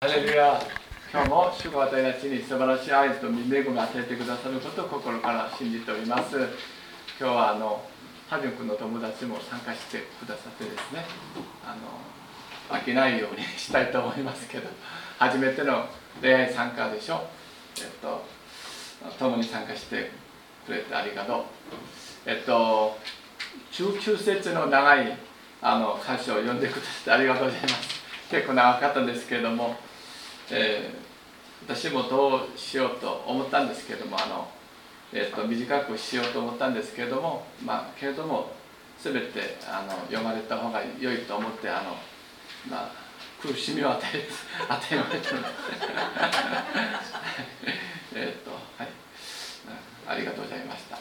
[0.00, 0.62] ハレルヤ
[1.12, 6.36] 今日も主が私たちに素晴らしい愛と恵みを与えてくださることを心から信じております。
[6.38, 6.46] 今
[7.18, 7.82] 日はあの
[8.28, 11.04] ハジュ君の友達も参加してくださってですね
[11.64, 11.74] あ
[12.70, 14.68] の飽きないようにしたいと思いますけど
[15.18, 15.86] 初めての
[16.22, 17.26] 恋愛参加でしょ？
[17.78, 18.22] えっと
[19.18, 20.12] 共に参加して
[20.64, 21.42] くれてありがとう。
[22.24, 22.96] えっと
[23.72, 25.18] 19節の長い
[25.60, 27.98] あの歌詞を読んでくださってありがとうございます。
[28.30, 29.74] 結構長かったんですけれども
[30.50, 34.48] えー、私もどうしようと思ったんですけどもあの、
[35.12, 38.52] えーと、短くしようと思ったんですけれどもまあけれども
[39.02, 41.90] 全てあの読まれた方が良いと思ってあの、
[42.70, 42.92] まあ、
[43.40, 44.28] 苦しみを与え
[44.68, 45.34] 与えられた。
[45.34, 45.48] の で
[48.14, 48.88] えっとはい。
[50.08, 50.98] ありがとうございました。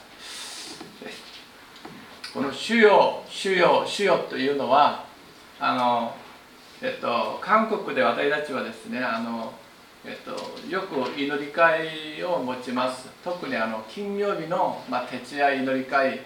[2.34, 5.05] この「主よ主よ主よ」というのは
[5.60, 6.16] あの
[6.81, 9.52] えっと、韓国で私たちはですねあの、
[10.05, 10.31] えっと、
[10.70, 13.10] よく祈り会を持ちます。
[13.24, 16.20] 特にあの金曜日の、まあ、徹夜祈り会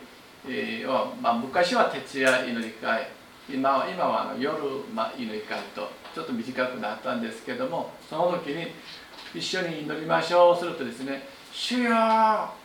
[0.86, 3.08] を、まあ、昔は徹夜祈り会。
[3.50, 4.58] 今は今はあの夜、
[4.94, 8.67] まあ、祈り会とちょっと短くなったんですけどもその時に
[9.33, 11.92] 一緒に祈りましょうするとですね「主よ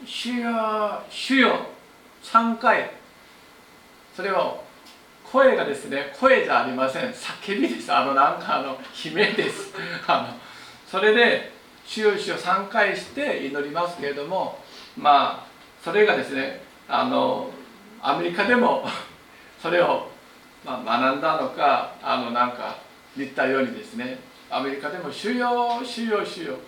[0.04, 1.58] 主よ主よ」
[2.22, 2.90] 3回
[4.14, 4.65] それを
[5.32, 7.10] 声がですね声じゃありません。
[7.10, 7.92] 叫びです。
[7.92, 9.72] あのなんかあの悲鳴です。
[10.06, 10.38] あの
[10.88, 11.52] それで
[11.84, 14.58] 主よ主を3回して祈りますけれども
[14.96, 15.46] まあ
[15.82, 17.50] それがですねあの
[18.02, 18.84] アメリカでも
[19.60, 20.08] それを、
[20.64, 22.76] まあ、学んだのかあのなんか
[23.16, 24.18] 言ったようにですね
[24.50, 26.58] アメリカでも「主よ主よ主よ」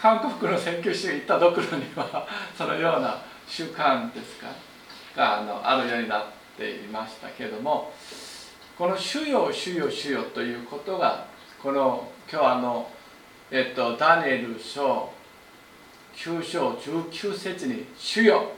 [0.00, 2.26] 韓国の選挙師が行ったどころには
[2.56, 4.46] そのような習慣ですか？
[5.14, 7.92] があのあるようになってていましたけれども
[8.76, 11.26] この「主よ主よ主よ」ということが
[11.62, 12.90] この今日あの、
[13.50, 15.12] えっと、ダニエル書
[16.14, 18.52] 9章19節に「主よ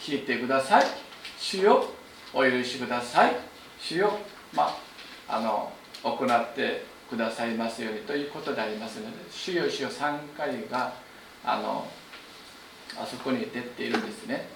[0.00, 0.86] 聞いてください」
[1.38, 1.88] 「主よ
[2.34, 3.36] お許しください」
[3.80, 4.18] 「主よ
[4.52, 4.76] ま
[5.28, 5.72] あの
[6.02, 10.92] 行ってくださいますように」ということでありますので「主よ主よ」3回が
[11.44, 11.86] あの
[13.00, 14.55] あそこに出ているんですね。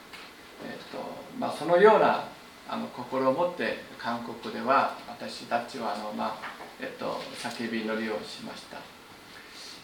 [0.65, 0.98] えーと
[1.38, 2.25] まあ、そのような
[2.69, 6.37] あの心を持って韓国では私たちはあの、まあ
[6.81, 8.78] えっと、叫び祈りをしました。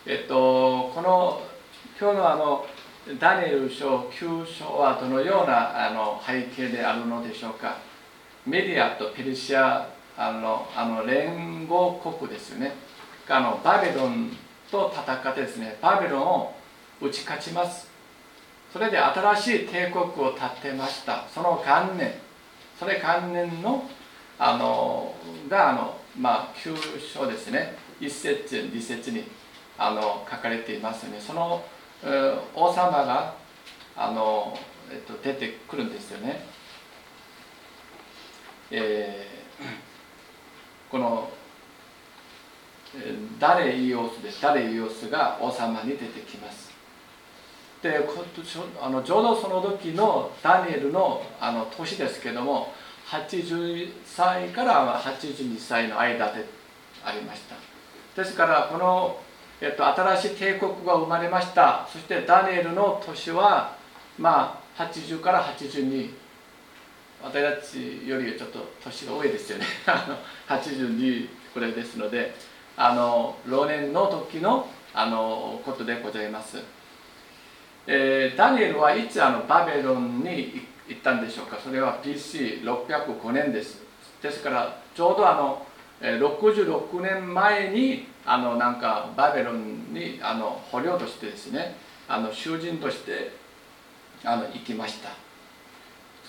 [0.06, 1.42] えっと、この
[2.00, 2.66] 今日のあの
[3.18, 7.78] ダニエル書9章はどのようなあの背景であるのでしょうか。
[8.46, 12.72] メディアとペルシアあのあの連合国ですよね。
[13.28, 14.30] あのバビロン
[14.70, 16.54] と戦ってですねバビロンを
[17.00, 17.95] 打ち勝ちます。
[18.76, 21.24] それで新しい帝国を建てました。
[21.34, 22.12] その元年
[22.78, 23.88] それ元年の
[24.38, 25.14] あの
[25.48, 27.74] があの、まあ、旧書ですね。
[27.98, 29.24] 一節二節に
[29.78, 31.18] あの書かれていますね。
[31.18, 31.64] その
[32.54, 33.34] 王様が
[33.96, 34.54] あの、
[34.92, 36.44] えっと、出てくるんですよね、
[38.70, 41.30] えー、この
[43.38, 44.42] 誰イオスです。
[44.42, 46.65] 誰イオスが王様に出てきます。
[47.86, 48.08] で
[48.80, 52.72] あのちょうどその時のダニエルのあの年ですけども
[53.06, 56.44] 80歳から82歳の間で
[57.04, 57.54] ありました。
[58.20, 59.20] ですからこの、
[59.60, 61.86] えっと、新しい帝国が生まれました。
[61.92, 63.76] そしてダニエルの年は
[64.18, 66.10] まあ80から82
[67.22, 69.66] 私たちよりちょっと年が多いですよね。
[70.48, 72.34] 82くらいですので
[72.76, 76.75] あの老年の時のあのことでございます。
[77.88, 81.56] えー、ダニエルはいつあのバベロンに行ったんでしょうか？
[81.62, 83.80] それは BC605 年です。
[84.20, 85.66] ですからちょうどあの
[86.00, 91.76] 66年前にあのなんかバベロンにあの捕虜としてですね
[92.08, 93.32] あの囚人として
[94.24, 95.10] あの行きました。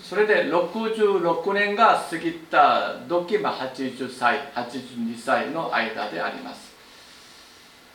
[0.03, 6.71] それで66年が過ぎた時、まあ、80歳82歳の間であります。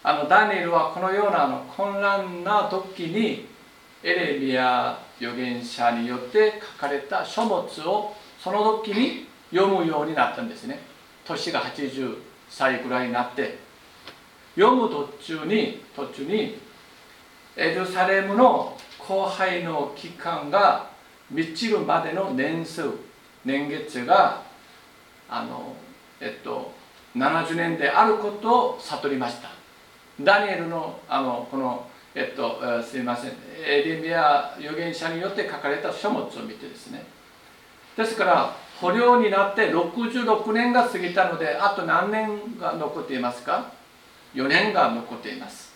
[0.02, 3.51] あのダニエルはこのようなあの混乱な時に
[4.02, 10.80] エレミア預言者によって書かれた書物をその時に読むようになったんですね。
[11.24, 12.18] 年が80
[12.48, 13.58] 歳ぐらいになって。
[14.54, 16.58] 読む途中に途中に
[17.56, 20.90] エルサレムの後輩の期間が
[21.30, 22.82] 満ちるまでの年数
[23.44, 24.42] 年月が
[25.28, 25.74] あの
[26.20, 26.72] えっと
[27.16, 29.48] 70年であることを悟りました。
[30.20, 33.32] ダニエルのあのこのえっと、すいません。
[33.64, 37.04] エリミア預言者によって書かれた書物を見てですね。
[37.96, 43.72] ですから捕虜になって66年が過ぎたのであと何年が残っていますか
[44.34, 45.72] ？4年が残っています。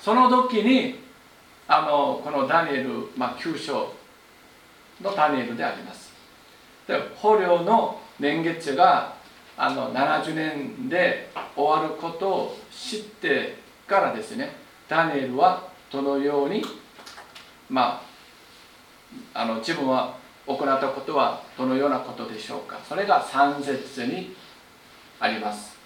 [0.00, 0.98] その時に
[1.68, 3.92] あのこのダニエル、まあ、9章
[5.00, 6.12] のダニエルであります。
[6.86, 9.14] で捕虜の年月が
[9.56, 14.61] あの70年で終わることを知ってからですね
[14.92, 16.62] ダニエルはどのように
[17.70, 18.02] ま
[19.34, 20.14] ああの自分は
[20.46, 22.78] 行ったことはどのようなことでしょうか。
[22.86, 24.36] それが3節に
[25.18, 25.78] あります。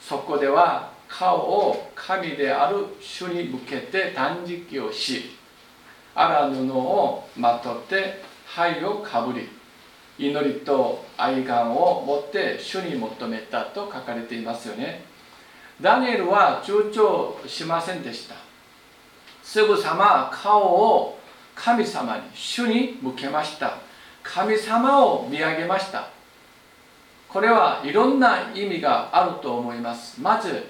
[0.00, 5.36] そこでは顔を神である主に向けて断食をし
[6.16, 9.48] 荒布をまとって灰をかぶり
[10.18, 15.04] 祈りと愛願を持って主に求めたと書かれていますよね。
[15.80, 18.47] ダニエルは躊躇しませんでした。
[19.48, 21.18] すぐさま顔を
[21.54, 23.78] 神様に主に向けました。
[24.22, 26.10] 神様を見上げました。
[27.30, 30.20] これはいろんな意味があると思います。
[30.20, 30.66] まず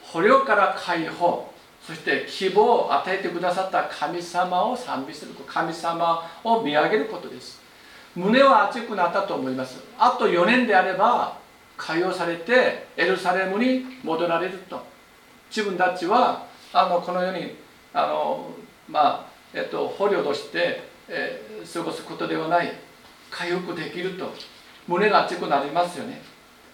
[0.00, 1.52] 捕虜から解放。
[1.86, 3.84] そして希望を与えてくださった。
[3.84, 7.60] 神様を賛美する神様を見上げることです。
[8.16, 9.78] 胸は熱くなったと思います。
[9.98, 11.36] あと4年であれば
[11.76, 14.82] 解放されてエルサレムに戻られると。
[15.54, 18.50] 自分たちはあのこの世にあの
[18.88, 22.72] まあえっと捕虜として、えー、過ごすことではない
[23.30, 24.32] 回復できると
[24.86, 26.22] 胸が熱くなりますよね。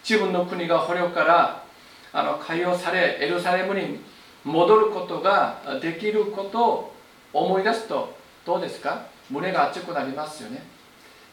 [0.08, 1.64] 自分の国が捕虜から
[2.12, 4.00] あの解放されエルサレムに
[4.44, 6.94] 戻ることができることを
[7.32, 9.06] 思い出すとどうですか？
[9.28, 10.62] 胸が熱くなりますよね。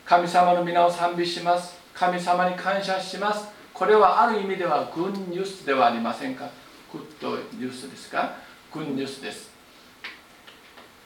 [0.03, 1.79] 神様の皆を賛美します。
[1.93, 3.47] 神様に感謝します。
[3.71, 6.49] これはある意味ではグッニュースではありませんか？
[6.91, 8.35] グッドニュースですか？
[8.73, 9.52] グッニュースです。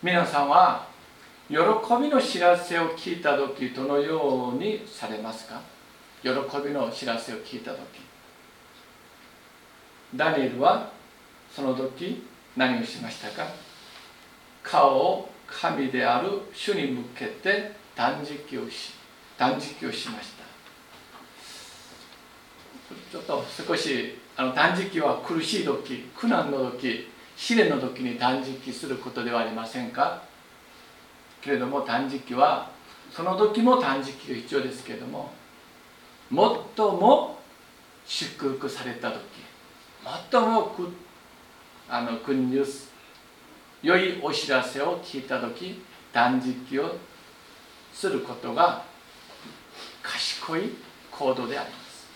[0.07, 0.87] 皆さんは
[1.49, 1.57] 喜
[2.01, 5.59] びの知らせを聞いた時どのようにされますか？
[6.23, 6.29] 喜
[6.65, 7.79] びの知らせを聞いた時。
[10.15, 10.93] ダニエルは
[11.53, 12.25] その時
[12.55, 13.51] 何をしましたか？
[14.63, 18.93] 顔を神である主に向けて断食をし
[19.37, 20.45] 断食をしました。
[23.11, 30.21] ちょっと少しあの断食は苦しい時苦難の時試練の時に断食することではありませんか？
[31.39, 32.71] けれども断食は
[33.11, 35.31] その時も断食が必要ですけれども
[36.29, 37.39] 最も
[38.05, 39.21] 祝福された時
[40.31, 40.75] 最も
[41.87, 42.91] あのグニュース
[43.83, 45.81] 良いお知らせを聞いた時
[46.11, 46.97] 断食を
[47.93, 48.83] することが
[50.01, 50.73] 賢い
[51.11, 52.07] 行動であります。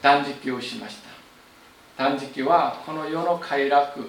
[0.00, 1.07] 断食をしました。
[1.98, 4.08] 断食はこの世の快楽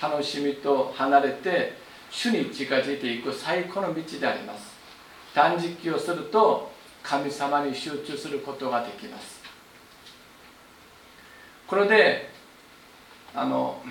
[0.00, 1.74] 楽しみと離れて
[2.10, 4.74] 主に近づいていく最高の道であります。
[5.34, 6.72] 断食をすると
[7.02, 9.42] 神様に集中することができます。
[11.66, 12.30] これで
[13.34, 13.82] あの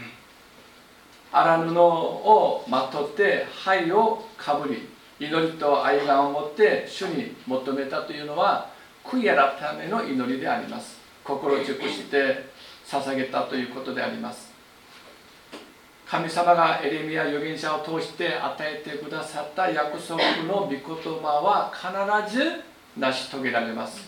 [1.31, 4.89] 荒布をまとって灰をかぶり
[5.19, 8.71] 祈りと愛願を持って主に求めたというのは
[9.03, 10.97] 悔い改めの祈りであります。
[11.23, 12.54] 心を尽くして
[12.85, 14.53] 捧げたということであります。
[16.07, 22.63] 神様がエレミア預言者を通して与えてくださった約束の御言葉は必ず
[22.95, 24.07] 成し遂げられます。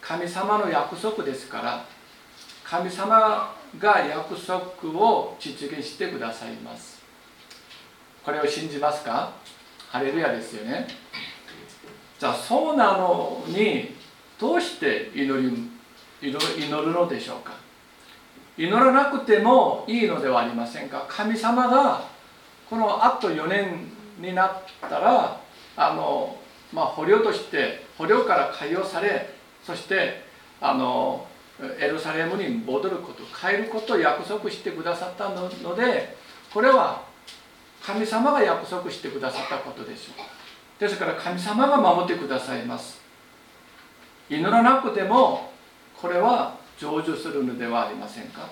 [0.00, 1.84] 神様の約束ですから
[2.64, 4.62] 神様が約束
[4.98, 7.02] を実現してくださいます。
[8.24, 9.32] これを信じますか？
[9.90, 10.86] ハレルヤですよね。
[12.18, 13.96] じゃあそうなのに
[14.38, 15.68] どうして祈り
[16.22, 17.52] 祈るのでしょうか？
[18.62, 21.04] 祈らなくてもいいのではありませんか？
[21.08, 22.06] 神様が
[22.70, 23.88] このあと4年
[24.20, 25.40] になったら
[25.76, 26.38] あの、
[26.72, 30.22] まあ、捕虜として捕虜から解放されそして
[30.60, 31.26] あの
[31.80, 36.16] エルサレムに戻ること帰ることを約束してくださったので
[36.54, 37.02] これは
[37.82, 40.80] 神様が約束してくださったことでしょう。
[40.80, 43.00] ですから神様が守ってくださいます。
[44.30, 45.50] 祈らなくても
[46.00, 48.48] これは成就するのではありませんか？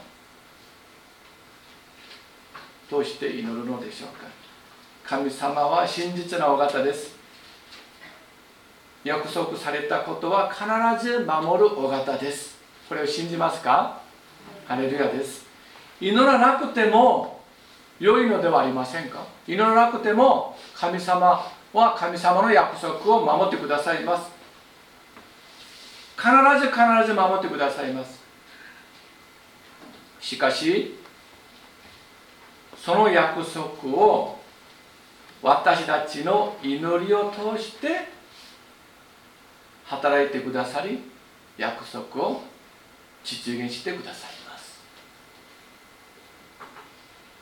[2.90, 4.26] どうして祈るのでしょうか？
[5.04, 7.18] 神様は真実なお方です。
[9.02, 10.64] 約束されたことは必
[11.04, 12.58] ず守るお方です。
[12.88, 14.00] これを信じますか？
[14.66, 15.46] ハレルヤです。
[16.00, 17.40] 祈らなくても
[17.98, 19.24] 良いのではありませんか？
[19.46, 24.29] 祈らなくても神様は神様の約束を守ってくださいます。
[26.20, 28.20] 必ず必ず守ってくださいます。
[30.20, 30.98] しかし
[32.76, 34.38] その約束を
[35.42, 38.08] 私たちの祈りを通して
[39.86, 41.00] 働いてくださり
[41.56, 42.42] 約束を
[43.24, 44.78] 実現してくださいます。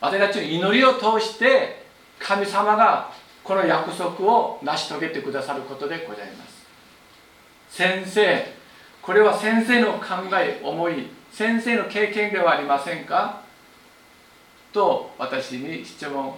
[0.00, 1.84] 私たちの祈りを通して
[2.20, 3.10] 神様が
[3.42, 6.58] この約束を成し遂げてくださることでございます。
[7.70, 8.57] 先生
[9.02, 13.42] これは先生の考え思い先生の経験ではありませんか？
[14.72, 16.34] と私に質問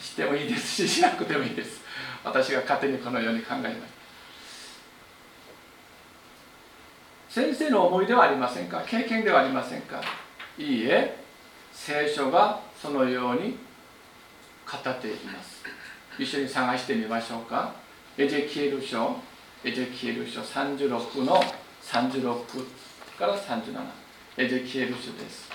[0.00, 1.80] してもいいですししなくてもいいです。
[2.24, 3.74] 私が勝手にこのように考えまし
[7.30, 8.82] た先生の思いではありませんか？
[8.86, 10.02] 経験ではありませんか？
[10.58, 11.16] いいえ
[11.72, 13.56] 聖書がそのように
[14.66, 15.62] 語っています。
[16.18, 17.72] 一緒に探してみましょうか？
[18.18, 19.16] エゼキエル書
[19.62, 21.38] エゼキエル書36の
[21.82, 22.34] 36
[23.18, 23.74] から37
[24.38, 25.50] エゼキエル書です。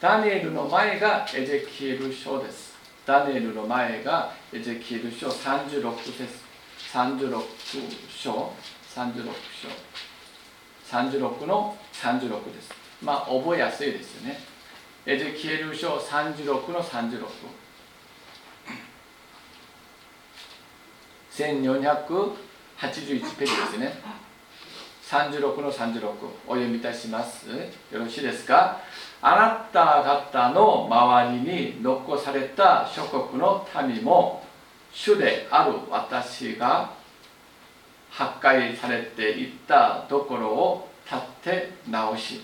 [0.00, 2.74] ダニエルの前がエゼキエル書です。
[3.06, 6.24] ダニエルの前がエゼキエル書36節
[6.92, 7.40] 36
[8.10, 8.52] 章。
[8.92, 9.24] 36
[10.90, 10.98] 章。
[10.98, 12.72] 36の36です。
[13.00, 14.40] まあ覚えやすいですよね。
[15.06, 17.61] エゼキエル書36の36
[21.34, 22.36] 1481
[23.36, 23.94] ページですね。
[25.08, 26.06] 36の36
[26.46, 27.48] お読みいたします。
[27.48, 27.54] よ
[28.00, 28.78] ろしいですか？
[29.22, 34.44] あなた方の周りに残された諸国の民も
[34.92, 36.90] 主である私が
[38.10, 42.42] 破壊されていったところを立て直し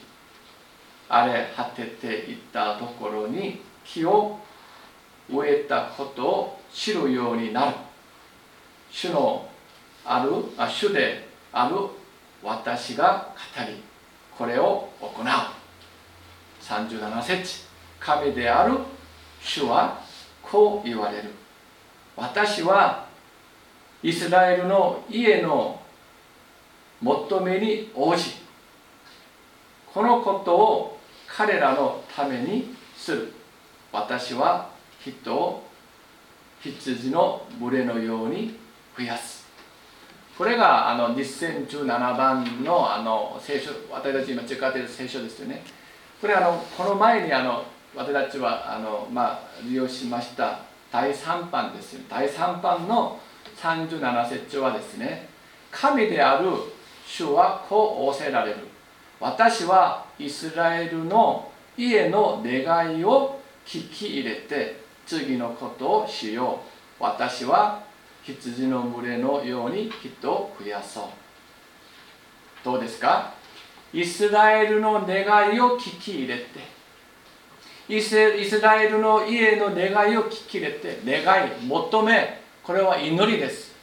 [1.11, 4.39] 荒れ果てていったところに木を
[5.31, 7.77] 植えたことを知るようになる。
[8.91, 9.49] 主の
[10.05, 11.77] あるあ主である
[12.43, 13.83] 私が語り
[14.37, 15.27] これを行う。
[16.63, 17.67] 37節。
[17.99, 18.79] 神である
[19.43, 20.01] 主は
[20.43, 21.31] こう言われる。
[22.17, 23.07] 私は
[24.03, 25.81] イスラエルの家の
[27.01, 28.35] 求めに応じ
[29.93, 33.33] このことを彼らのためにする。
[33.93, 35.65] 私は人を
[36.61, 38.57] 羊の群れのように
[38.99, 39.47] 増やす。
[40.37, 41.87] これがあの2017
[42.17, 45.63] 番のあの聖書私たち今使っている聖書ですよね。
[46.21, 47.65] これあのこの前にあの
[47.95, 52.01] 私たちはあの、まあ、利用しました第3版ですよ。
[52.09, 53.21] 第3版の
[53.57, 55.29] 37節はですね
[55.71, 56.49] 神である
[57.07, 58.57] 主はこう仰せられる。
[59.21, 66.61] 私はイスラエルの家の願いを聞き入れて次のことをしよ
[67.01, 67.03] う。
[67.03, 67.88] 私は
[68.29, 71.05] 羊の群れのように人を増やそう。
[72.65, 73.33] どうですか？
[73.93, 76.79] イスラエルの願いを聞き入れて。
[77.89, 82.43] イスラエルの家の願いを聞き入れて願い求め。
[82.63, 83.75] これは祈りです。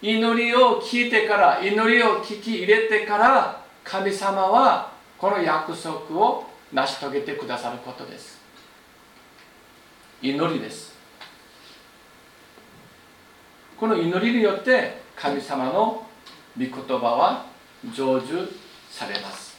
[0.00, 8.38] 祈りを聞いてから祈りを聞き入れてから神様はこの約束を成し遂げてくださることです。
[10.22, 10.89] 祈りです。
[13.80, 16.06] この祈りによって神様の
[16.54, 17.46] 御言葉は
[17.82, 18.46] 成就
[18.90, 19.58] されます。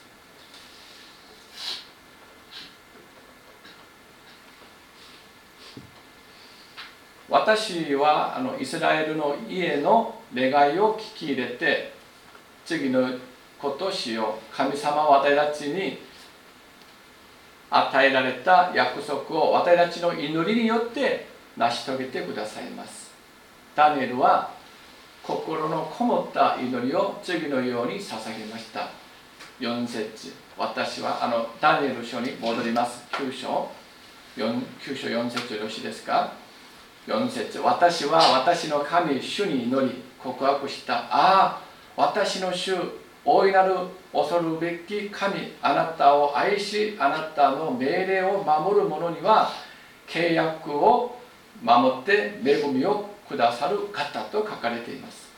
[7.28, 11.92] 私はあのイスラエルの家の願いを聞き入れて
[12.64, 13.10] 次の
[13.58, 15.98] ことをしよう神様は私たちに
[17.72, 21.26] 与えられた約束を私たちの祈りによって
[21.58, 23.11] 成し遂げてくださいます。
[23.76, 24.52] ダニエルは
[25.24, 28.90] 心のこもった祈りを次のように捧げました。
[29.60, 30.34] 4節。
[30.58, 33.04] 私はあのダニエル書に戻ります。
[33.12, 33.70] 9章。
[34.36, 36.34] 9, 9章4節よろしいですか
[37.08, 37.60] ？4節。
[37.60, 40.96] 私は私の神主に祈り告白した。
[40.96, 41.62] ああ
[41.96, 42.76] 私の主
[43.24, 43.76] 大いなる
[44.12, 49.52] 恐るべき神あなたを愛しあなたの命令を守る者には
[50.08, 51.18] 契約を
[51.62, 55.32] 守って恵みをくださる方と書かれています。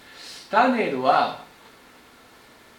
[0.51, 1.43] ダニエルは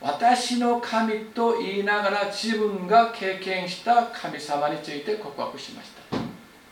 [0.01, 6.19] 私の神と言いながら自分が経験した神様について告白しました。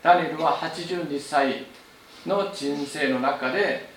[0.03, 1.65] ダニエルは82歳
[2.27, 3.89] の人生の中で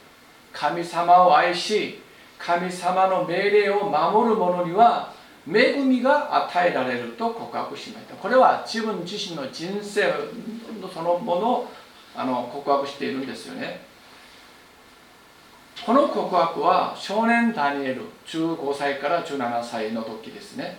[0.53, 2.01] 神様を愛し
[2.39, 5.13] 神様の命令を守る者には
[5.49, 8.15] 恵みが与えられると告白しました。
[8.15, 10.13] これは自分自身の人生
[10.81, 11.73] のそのものを
[12.17, 13.86] あの告白しているんですよね。
[15.85, 20.79] この告白は少年ダニエル15歳から17歳の時ですね。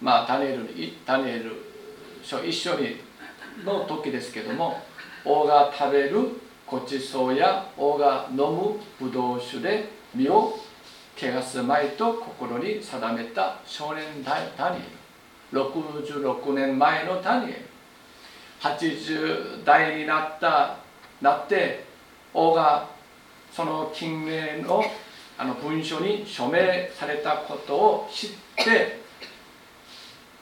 [0.00, 0.68] まあダニエル
[1.04, 1.52] ダニエル
[2.46, 2.96] 一緒に
[3.64, 4.82] の時ですけども
[5.24, 10.58] 王が食べるごちそうや王が飲むブドウ酒で身を
[11.16, 14.80] 汚すまいと心に定めた少年ダニエ
[15.52, 15.62] ル。
[15.62, 17.68] 66年前のダニエル。
[18.60, 20.76] 80代になった
[21.20, 21.87] なって
[22.34, 22.88] 王が
[23.52, 24.84] その金名の
[25.40, 28.98] あの文書に署名されたことを知って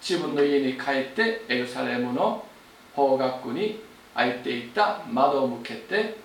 [0.00, 2.46] 自分の家に帰ってエルサレムの
[2.94, 3.82] 方角に
[4.14, 6.16] 開いていた窓を向けて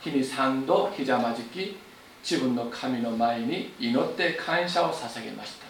[0.00, 1.76] 日に3度ひざまじき
[2.22, 5.66] 自分の神の前に祈って感謝を捧げました。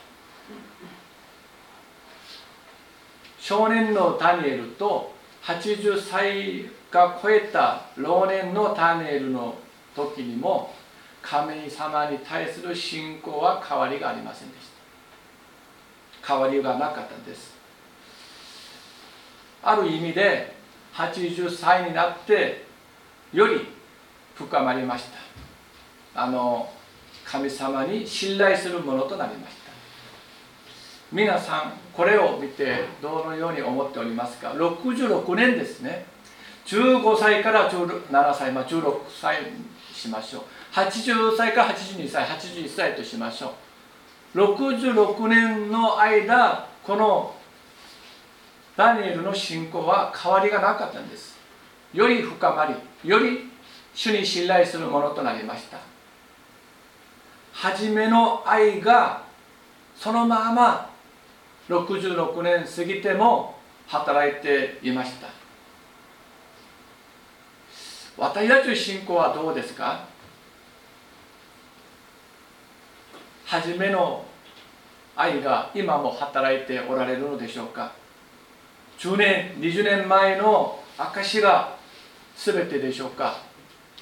[3.38, 9.54] 少年のダニエルと80歳が超えた老年のダニエルの
[9.94, 10.72] 時にも
[11.20, 14.70] 神様に対する信仰は変わりがありませんでし
[16.22, 16.32] た。
[16.32, 17.54] 変わりがなかったんです。
[19.62, 20.54] ある意味で
[20.94, 22.64] 80歳になって
[23.32, 23.60] より
[24.34, 25.04] 深まりまし
[26.14, 26.22] た。
[26.22, 26.72] あの
[27.26, 29.72] 神様に信頼するものとなりました。
[31.12, 36.15] 皆さんこれを見てどのように思っておりますか？66年ですね。
[36.66, 39.38] 15歳から17歳、まあ、16歳
[39.92, 40.42] しましょう。
[40.72, 43.54] 80歳から82歳81歳としましょ
[44.34, 44.38] う。
[44.38, 47.34] 66年の間この
[48.76, 51.36] ダニエルの信仰は変わりがなかったんです。
[51.94, 53.50] より深まりより
[53.94, 55.78] 主に信頼するものとなりました。
[57.52, 59.22] 初めの愛が
[59.96, 60.90] そのまま
[61.68, 65.45] 66年過ぎても働いていました。
[68.18, 70.06] 私たちの信仰はどうですか？
[73.44, 74.24] 初めの
[75.14, 77.92] 愛が今も働いておられるのでしょうか
[78.98, 81.76] ？10年20年前の証が
[82.36, 83.36] 全てでしょうか？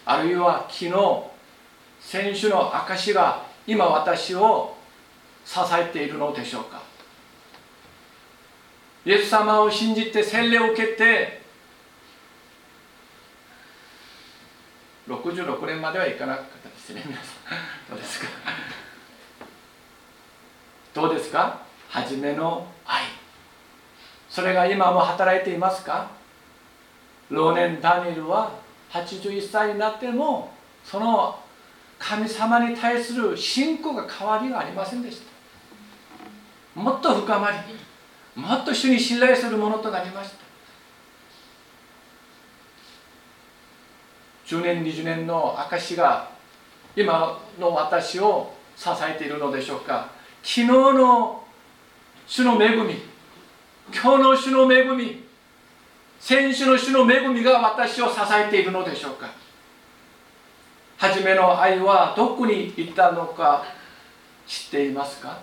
[0.07, 0.93] あるいは昨日
[2.01, 4.77] 選手の証が今私を
[5.45, 6.83] 支えているのでしょうか？
[9.05, 11.44] イエス様を信じて洗礼を受けて
[15.09, 17.91] 66年まではいかなかったですね皆さん。
[17.91, 18.27] どうですか？
[20.95, 21.61] どうですか？
[21.89, 23.03] 初めの愛。
[24.31, 26.11] それが今も働いていますか？
[27.31, 28.53] 老年ダニエルは
[28.91, 30.51] 81歳になっても
[30.85, 31.39] その
[31.99, 35.21] 神様に対する信仰が変わりがありませんでし
[36.75, 36.81] た。
[36.81, 37.57] もっと深まり
[38.41, 40.44] もっと主に信頼するものとなりました。
[44.55, 46.31] 10年20年の証が
[46.95, 50.11] 今の私を支えているのでしょうか。
[50.43, 51.45] 昨日の
[52.27, 53.03] 主の恵み
[53.93, 55.25] 今日の主の恵み
[56.21, 59.31] 先週の主の恵みが私を支えているのでしょうか。
[60.97, 63.65] 初めの愛はどこに行ったのか
[64.47, 65.39] 知っていますか？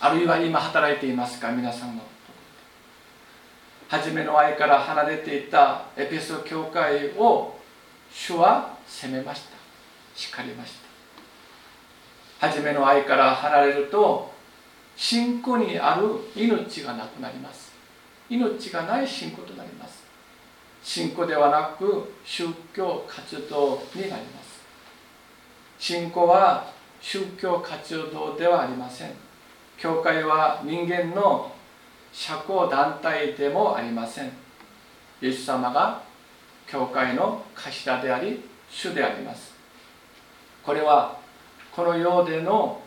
[0.00, 1.50] あるいは今働いていますか？
[1.50, 2.02] 皆さんの
[3.88, 7.58] 初めの愛から離れていたエペソ教会を
[8.12, 9.56] 主は責めました。
[10.14, 10.74] 叱りまし
[12.40, 12.48] た。
[12.48, 14.32] 初めの愛から離れると
[14.96, 17.72] 信仰にある命がなくなります。
[18.28, 20.04] 命がない信仰となります。
[20.82, 24.62] 信仰ではなく宗教活動になります。
[25.78, 29.12] 信仰は宗教活動ではありません。
[29.76, 31.53] 教会は人間の
[32.14, 34.30] 社交団体でもありません。
[35.20, 36.00] イエス様が
[36.66, 39.52] 教会の頭であり主であります。
[40.62, 41.18] これは
[41.74, 42.80] この世での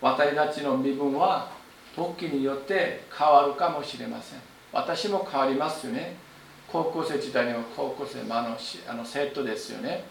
[0.00, 1.50] 私たちの身分は
[1.96, 4.40] 時によって変わるかもしれません。
[4.70, 6.16] 私も変わりますよね。
[6.70, 8.56] 高校生時代には高校生、まあ、の
[8.88, 10.04] あの生徒ですよね。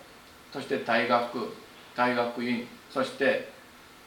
[0.52, 1.54] そして大学
[1.96, 3.50] 大学院そして、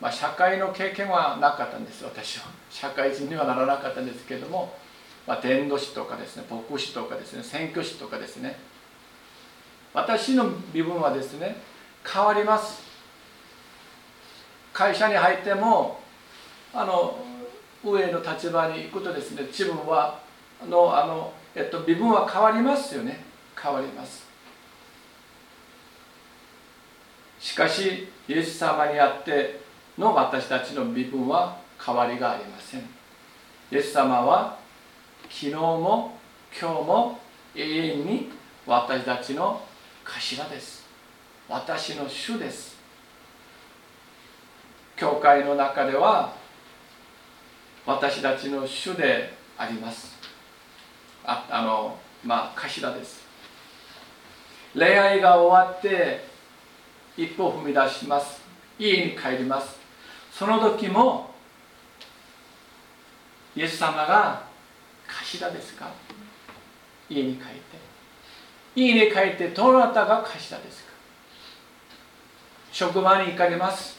[0.01, 2.47] まあ、社会の経験はなかったんです私は。
[2.71, 4.77] 社会人にはならなかったんですけれども、
[5.27, 8.59] まあ、伝道師とかですね牧師とかですね選挙師とかですね。
[9.95, 11.57] 私の身分はですね
[12.05, 12.83] 変わります。
[14.73, 16.01] 会社に入っても
[16.75, 17.19] あの
[17.83, 20.21] 上の立場に行くとですね自分は
[20.69, 23.25] のあの、えっと、身分は変わりますよね。
[23.61, 24.27] 変わります。
[27.41, 29.66] しかしイエス様にあって
[29.99, 32.81] の私たちの身分は変わりがありません。
[32.81, 34.59] イエス様は
[35.23, 36.19] 昨日も
[36.59, 37.19] 今日も
[37.55, 38.31] 永遠に
[38.67, 39.63] 私たちの
[40.05, 40.87] 頭です。
[41.49, 42.77] 私の主です。
[44.97, 46.35] 教会の中では
[47.85, 50.17] 私たちの主であります。
[51.25, 53.25] ああのまあ頭です。
[54.75, 56.25] 恋愛が終わって
[57.17, 58.43] 一歩踏み出します。
[58.79, 59.86] 家に帰ります。
[60.39, 61.31] その時も
[63.57, 64.43] イエス様が
[65.09, 65.89] 頭ですか？
[67.09, 67.53] 家に帰って。
[68.75, 70.91] 家に帰ってどなたが頭ですか？
[72.71, 73.97] 職場に行かれます。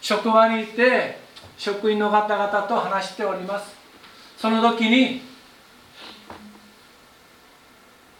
[0.00, 1.20] 職場に行って
[1.56, 3.72] 職員の方々と話しております。
[4.36, 5.22] その時に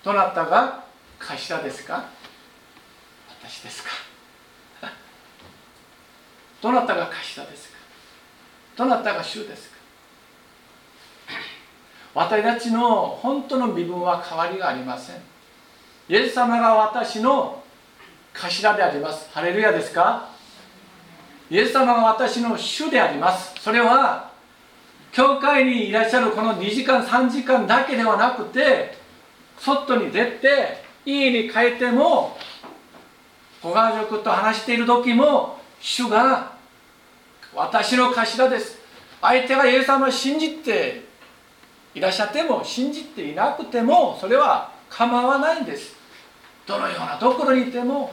[0.04, 0.84] どなたが
[1.18, 2.04] 頭ですか？
[3.42, 4.09] 私ですか？
[6.60, 7.76] どなたが頭ですか？
[8.76, 9.76] どなたが主ですか？
[12.14, 15.16] 私たちの本当の身分は変わりがありません。
[16.08, 17.62] イエス様が私の
[18.34, 19.28] 頭であります。
[19.32, 20.28] ハレルヤですか？
[21.50, 23.54] イエス様が私の主であります。
[23.60, 24.30] それは
[25.12, 28.96] 教会にいらっしゃるこの2時間3時間だけではなくて
[29.58, 32.36] 外に出て家に帰っても
[33.62, 36.52] ご家族と話している時も主が
[37.54, 38.78] 私の頭です。
[39.20, 41.02] 相手がイエス様を信じて
[41.94, 45.96] いらっしゃっても信じていなくてもそれは構わないんです。
[46.66, 48.12] どのようなところにいても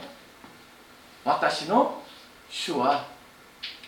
[1.24, 2.02] 私の
[2.48, 3.06] 主は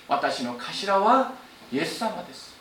[0.07, 1.33] 私の頭は
[1.73, 2.55] イエス様です。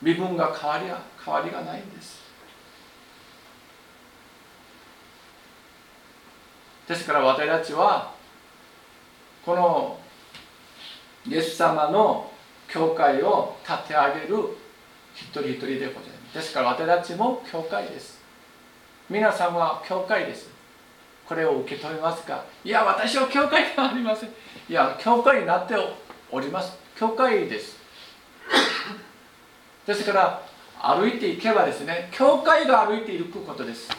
[0.00, 2.24] 身分が変わりは変わりがないんです。
[6.88, 8.13] ですから私たちは
[9.44, 9.98] この
[11.26, 12.30] イエス様の
[12.68, 14.56] 教会を立て上げる
[15.14, 16.34] 一人一人でございます。
[16.34, 18.20] ですから私たちも教会です。
[19.10, 20.48] 皆さんは教会です。
[21.26, 22.44] これを受け止めますか？
[22.64, 24.30] いや私は教会ではありません。
[24.30, 24.32] い
[24.72, 25.74] や教会になって
[26.30, 26.78] おります。
[26.96, 27.76] 教会です。
[29.86, 30.42] ですから
[30.80, 33.90] 歩いていけばですね教会が歩いていくことです。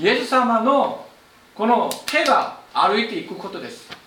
[0.00, 1.06] イエス様の
[1.54, 3.99] この手が歩いていくことです。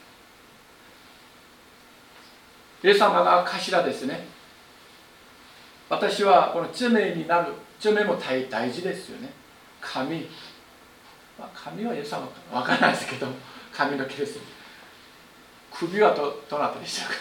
[2.83, 4.25] イエス様が頭ですね。
[5.89, 7.53] 私はこの罪になる。
[7.79, 9.29] 罪も大大事ですよね。
[9.81, 10.27] 神、
[11.37, 13.27] まあ、神はイエス様か分からないですけど
[13.73, 14.39] 神の毛です。
[15.71, 17.13] 首はどどなたでしたか。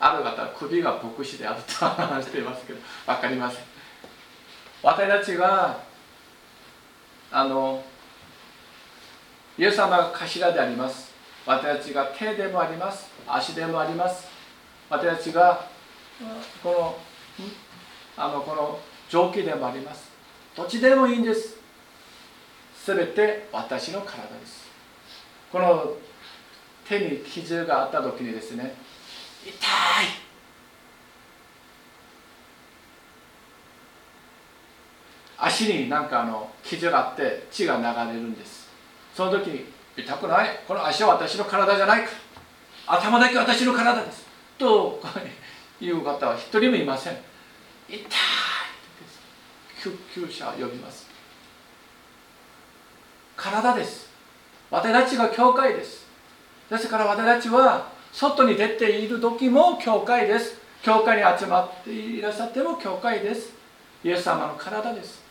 [0.00, 3.60] ある方は首が牧師であると話していますけど分かりません。
[4.82, 5.80] 私たちが
[7.30, 7.82] あの
[9.56, 11.12] イエス様が頭であります。
[11.46, 13.08] 私たちが手でもあります。
[13.26, 14.33] 足でもあります。
[14.90, 15.66] 私たちが
[16.62, 16.98] この
[18.16, 20.10] あのこの蒸気でもあります。
[20.56, 21.56] どっちでもいいんです。
[22.76, 24.68] すべて私の体です。
[25.50, 25.94] この
[26.88, 28.74] 手に傷があった時にですね
[29.44, 29.54] 痛い。
[35.38, 38.68] 足になんかあの傷があって血が流れるんです。
[39.14, 39.64] その時に
[39.96, 40.60] 痛くない。
[40.66, 42.10] この足は私の体じゃないか。
[42.86, 44.23] 頭だけ私の体です。
[44.58, 45.00] と
[45.80, 47.16] いう方は一人もいません。
[47.88, 48.00] 痛い
[49.82, 51.06] 救急車を呼びます。
[53.36, 54.08] 体です。
[54.70, 56.06] 私たちが教会です。
[56.70, 60.58] ですから私たちは外に出ている時も教会です。
[60.82, 63.52] 教会に集まっていらっしゃっても教会です。
[64.02, 65.22] イエス様の体です。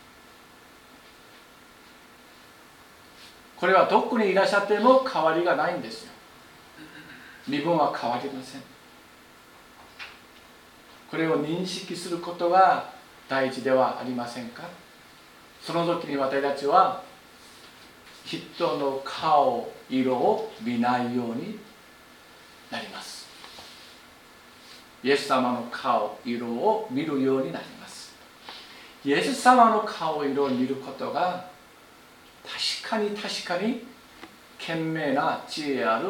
[3.56, 6.12] これはどこにいらっしゃっても変わりがないんですよ。
[7.48, 8.73] 身分は変わりません。
[11.10, 12.90] これを認識することが
[13.28, 14.64] 大事ではありませんか？
[15.62, 17.02] その時に私たちは
[18.24, 21.58] 人の顔色を見ないように
[22.70, 23.26] なります。
[25.02, 28.14] イエス様の顔色を見るようになります。
[29.04, 31.48] イエス様の顔色を見ることが
[32.82, 33.84] 確かに確かに
[34.58, 36.08] 賢明な知恵ある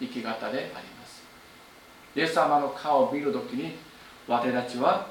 [0.00, 1.22] 生き方であります。
[2.14, 3.76] イエス様の顔を見るときに
[4.28, 5.08] 私たちは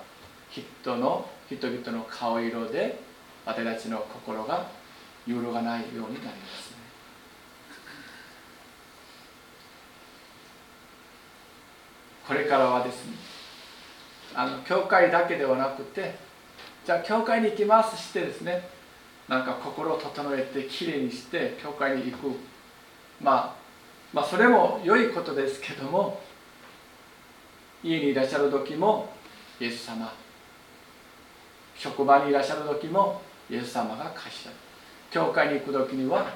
[0.49, 2.99] 人の人々の顔色で
[3.45, 4.67] 私たちの心が
[5.27, 6.75] 揺るがないようになりますね。
[12.27, 13.13] これからはですね
[14.33, 16.15] あの教会だけではなくて
[16.85, 18.67] じゃあ教会に行きますしてですね
[19.29, 22.35] なんか心を整えてきれいにして教会に行く、
[23.21, 23.55] まあ、
[24.13, 26.19] まあそれも良いことですけども
[27.85, 29.09] 家にいらっしゃる時も
[29.59, 30.11] イエス様。
[31.77, 34.49] 職場にいらっしゃる時もイエス様が頭
[35.11, 36.33] 教会に行く時には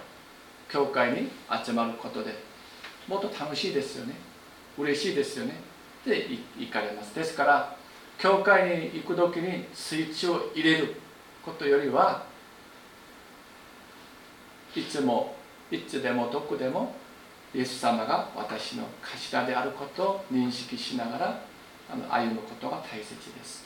[0.69, 1.29] 教会に
[1.65, 2.35] 集まることで
[3.07, 4.13] もっと楽しいですよね。
[4.77, 5.55] 嬉しいですよね。
[6.05, 6.27] で
[6.59, 7.15] 行かれます。
[7.15, 7.75] ですから
[8.19, 10.95] 教会に行く時にスイッチを入れる
[11.43, 12.25] ことよりは
[14.75, 15.35] いつも
[15.71, 16.93] いつでもどこでも
[17.53, 21.41] イエス様が私の頭であることを認識しながら
[22.09, 23.65] 歩むことが大切です。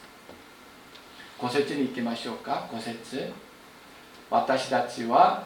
[1.40, 2.68] 5節に行きましょうか。
[2.72, 3.32] 5節。
[4.30, 5.44] 私たちは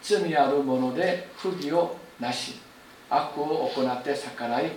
[0.00, 2.60] 罪あるもので不義をなし
[3.08, 4.70] 悪を行って逆らい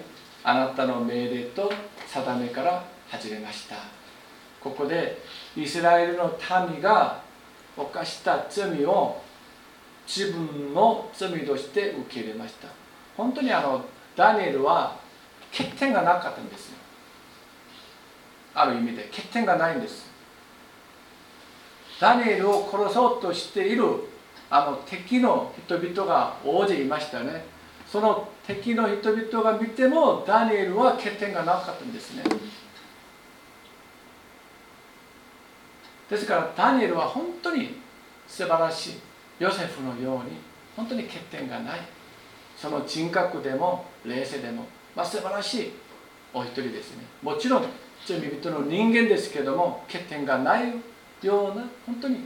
[0.43, 1.71] あなたの命令と
[2.08, 3.76] 定めから外れました。
[4.60, 5.21] ここで
[5.56, 6.38] イスラエルの
[6.71, 7.21] 民が
[7.78, 9.21] 犯した罪を
[10.08, 12.83] 自分の罪として受け入れました。
[13.15, 14.99] 本当にあのダニエルは
[15.52, 16.78] 欠点がなかったんですよ。
[18.56, 20.12] ある意味で欠点がないんです。
[21.99, 23.84] ダニエルを殺そうとしている
[24.49, 27.45] あの敵の人々が大勢いましたね。
[27.88, 32.23] その敵の人々が見てもダニエルは欠点がなかったんですね。
[36.10, 37.78] ですからダニエルは本当に
[38.28, 38.93] 素晴らしい
[39.39, 40.38] ヨセフのように
[40.76, 41.82] 本当に欠点がない。
[42.63, 44.63] その人格でも冷静でも、
[44.95, 45.71] まあ、素晴らしい
[46.34, 47.04] お一人ですね。
[47.21, 47.65] もちろん
[48.06, 50.69] 罪人の人間ですけども欠点がない
[51.21, 52.19] ような本当に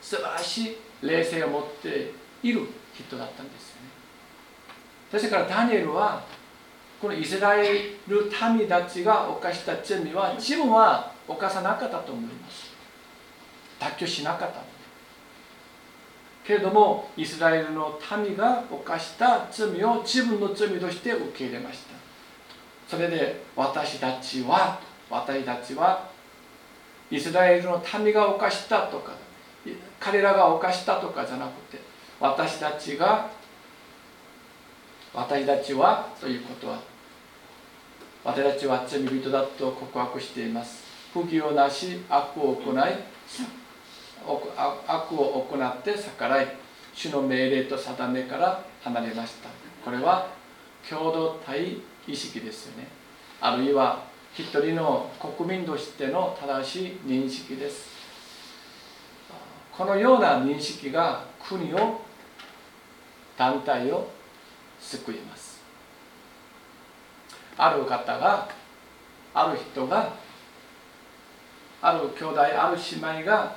[0.00, 3.88] 素晴らしい冷静を持っている人だったんですよね。
[5.10, 6.22] ですからダニエルは
[7.02, 12.70] このイスラエル民たちが犯した罪は自分は犯さなかったと思います。
[13.80, 14.60] 妥協しなかった
[16.50, 21.94] けれどもイスラエルの民が犯した罪を自分の罪として受け入れました。
[22.88, 26.10] それで私たちは私たちは
[27.08, 29.12] イスラエルの民が犯したとか
[30.00, 31.80] 彼らが犯したとかじゃなくて
[32.18, 33.30] 私たちが
[35.14, 36.80] 私たちはということは
[38.24, 40.82] 私たちは罪人だと告白しています。
[41.14, 42.74] 不義をなし悪を行い
[44.26, 46.56] 悪を行って逆らい
[46.94, 49.48] 主の命令と定めから離れました。
[49.84, 50.28] これは
[50.88, 52.88] 共同体意識ですよね。
[53.40, 54.04] あるいは
[54.34, 57.88] 一人の国民としての正しい認識です。
[59.76, 62.00] このような認識が国を
[63.36, 64.08] 団体を
[64.78, 65.60] 救います。
[67.56, 68.48] ある方が
[69.34, 70.12] ある人が
[71.82, 73.56] ある兄弟ある姉妹が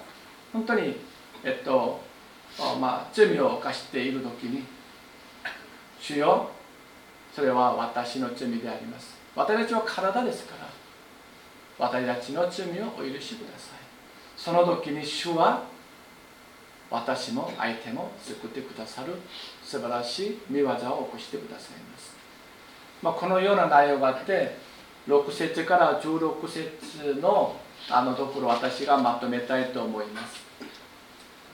[0.53, 0.95] 本当に
[1.43, 2.01] えっと
[2.79, 4.63] まあ罪を犯している時に
[5.99, 6.49] 主よ
[7.35, 9.17] それは私の罪であります。
[9.35, 10.69] 私たちは体ですから
[11.79, 13.83] 私たちの罪をお許しください。
[14.37, 15.63] その時に主は
[16.93, 19.13] 私も相手も救ってくださる
[19.63, 22.15] 素晴らしい見業を起こしてくださいます、
[23.01, 24.55] まあ、このような内容があって
[25.07, 27.55] 6節から16節の
[27.89, 30.41] あのところ私がまとめたいと思います、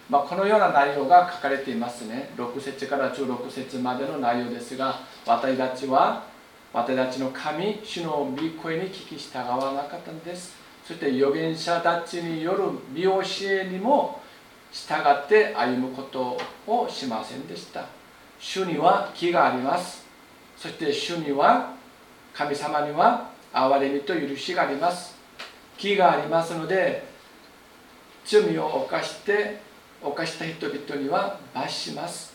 [0.10, 2.32] まあ、このような内容が書かれていますね。
[2.38, 6.24] 6節から16節までの内容ですが私たちは
[6.72, 10.56] 私たちの神主の御声に聞き従わなかったんです。
[10.86, 14.22] そして預言者たちによる見教えにも
[14.72, 16.38] 従って歩むこと
[16.68, 17.86] をしませんでした。
[18.40, 20.06] 主には気があります。
[20.56, 21.74] そして主には
[22.34, 25.19] 神様には憐れみと許しがあります。
[25.80, 27.08] 気がありますので
[28.26, 29.62] 罪を犯して
[30.04, 32.34] 犯した人々には罰します。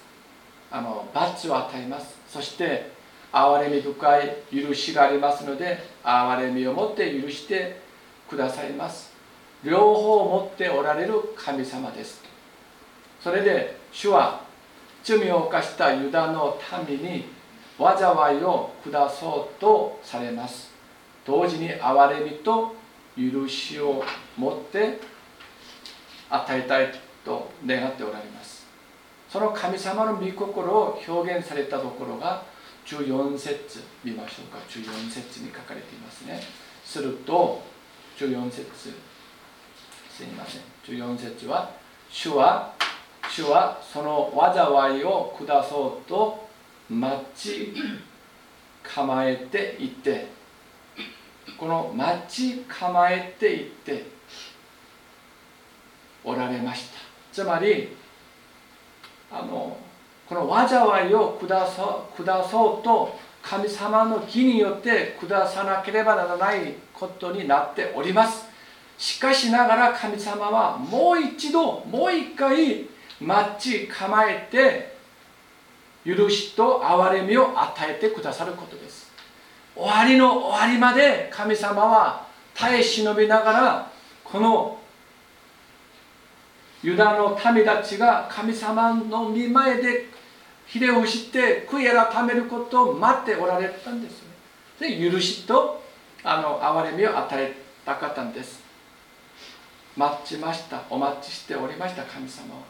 [0.71, 2.17] あの罰を与えます。
[2.29, 2.91] そして
[3.33, 7.81] 憐れみ深い許しがありますので憐れみを持って許して
[8.29, 9.13] くださいます。
[9.63, 12.23] 両方を持っておられる神様です。
[13.23, 14.41] それで主は
[15.03, 17.27] 罪を犯したユダの民に
[17.79, 20.73] 災いを下そうとされます。
[21.27, 22.75] 同時に憐れみと
[23.17, 24.05] 許しを
[24.37, 25.01] 持って
[26.31, 26.93] 与えたい
[27.25, 28.67] と願っておられます。
[29.29, 32.43] その神様の御心を表現されたところが
[32.87, 34.59] 14節見ましょうか。
[34.69, 36.41] 14節に書かれていますね。
[36.85, 37.63] すると
[38.19, 38.65] 14節
[40.11, 40.63] すみません。
[40.85, 41.71] 14節は
[42.11, 42.75] 主は
[43.29, 46.49] 主はその災いを下そうと
[46.91, 47.73] 待ち
[48.83, 50.29] 構えていて
[51.59, 54.07] この待ち構えていって
[56.25, 56.99] おられました。
[57.33, 57.97] つまり
[59.31, 59.77] あの
[60.29, 68.47] この災いを下そう下そうと神様の義によって下さなければならないことになっております。
[68.97, 72.87] しかしながら神様はもう一度もう一回
[73.21, 74.95] 待ち構えて
[76.05, 78.84] 許しと憐れみを与えてくださることです。
[79.77, 83.91] 終わりの終わりまで神様は耐え忍びながら
[84.23, 84.79] この
[86.83, 90.07] ユダの民たちが神様の見前で
[90.67, 94.99] 秀吉って悔い改めることを待っておられたんですね。
[94.99, 95.83] で許しと
[96.23, 98.63] あの憐れみを与えたかったんです。
[99.97, 100.83] 待ちました。
[100.91, 102.61] お待ちしておりました神様は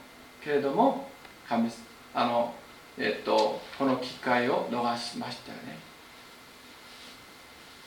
[0.42, 1.08] けれども
[1.48, 1.70] 神
[2.14, 2.54] あの
[2.98, 5.83] えっとこの機会を逃しましたよね。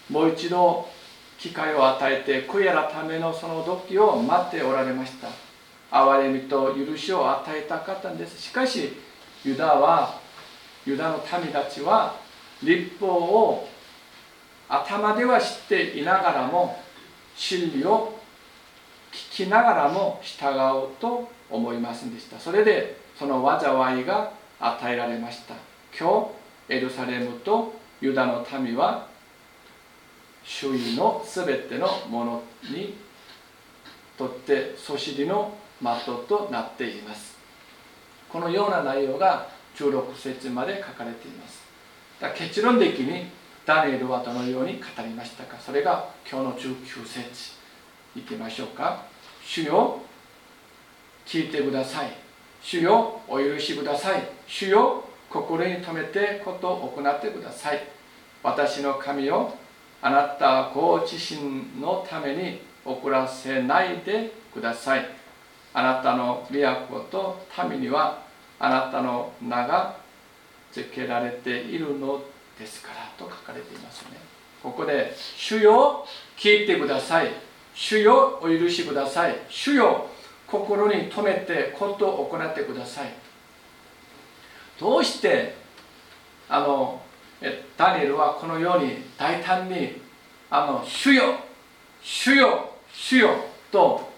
[0.10, 0.88] もう一度
[1.38, 5.28] 機会を与えて悔い改めのその時を待っておられました。
[5.92, 8.42] 憐れみと許しを与えたかったんです。
[8.42, 8.94] しかし
[9.44, 10.20] ユダは
[10.86, 12.16] ユダの民たちは
[12.64, 13.68] 立法を
[14.70, 16.82] 頭では知っていながらも
[17.36, 18.18] 真理を
[19.12, 22.40] 聞きながらも従おうと思いませんでした。
[22.40, 25.54] それでその災いが与えられました。
[25.98, 26.30] 今
[26.68, 29.08] 日エルサレムとユダの民は
[30.48, 32.96] 周囲のすべてのものに
[34.18, 37.38] とってそしりの的となっています。
[38.30, 41.62] このような内容が16節まで書かれています。
[42.20, 43.28] だ結論的に
[43.66, 45.58] ダニエルはどのように語りましたか。
[45.60, 47.58] それが今日の19節。
[48.16, 49.04] いきましょうか。
[49.46, 50.00] 主よ
[51.26, 52.12] 聞いてください。
[52.62, 54.24] 主よお許しください。
[54.48, 57.86] 主よ心に留めてことを行ってください。
[58.42, 59.54] 私の神よ
[60.08, 65.06] あなたご自身のために怒らせないでください。
[65.74, 68.24] あなたの都と民には
[68.58, 69.98] あなたの名が
[70.72, 72.24] 付けられているの
[72.58, 73.12] ですから。
[73.18, 74.18] と書かれていますね。
[74.64, 77.32] ここで「主よ聞いてください」
[77.76, 80.08] 「主よお許しください」「主よ
[80.48, 83.12] 心に留めてことを行ってください」
[84.80, 85.58] どうして
[86.48, 87.02] あの
[87.78, 90.02] ダニエルはこのように大胆に
[90.50, 91.36] 「あの主よ
[92.02, 93.36] 主よ主よ」
[93.72, 94.12] と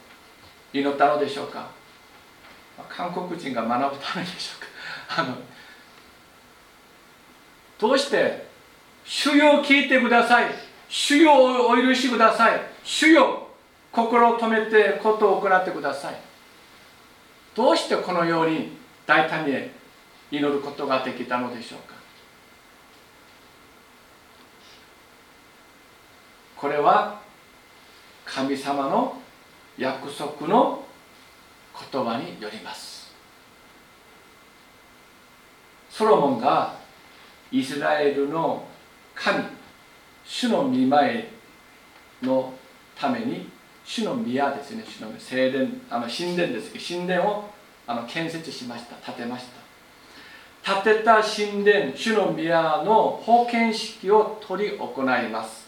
[0.71, 1.67] 祈ったのでしょうか？
[2.87, 4.67] 韓国人が学ぶためでしょうか？
[5.21, 5.35] あの
[7.77, 8.47] どうして
[9.05, 10.45] 主よ聞いてください
[10.87, 11.33] 主よ
[11.67, 13.47] お許しください主よ
[13.91, 16.15] 心を止めてことを行ってください。
[17.55, 19.69] どうしてこのように大胆に
[20.31, 21.98] 祈ることができたのでしょうか？
[26.59, 27.21] これは
[28.25, 29.17] 神様の
[29.77, 30.83] 約束の
[31.91, 33.13] 言葉によります。
[35.89, 36.75] ソロモンが
[37.49, 38.65] イスラエルの
[39.15, 39.45] 神
[40.25, 41.29] 主の御前
[42.21, 42.53] の
[42.93, 43.49] ために
[43.85, 44.83] 主の宮ですね。
[44.85, 47.49] 主の聖殿あの神殿ですけど神殿を
[47.87, 48.95] あの建設しました。
[49.13, 49.45] 建てまし
[50.63, 50.83] た。
[50.83, 55.58] 建てた神殿主の宮の封建式を執り行います。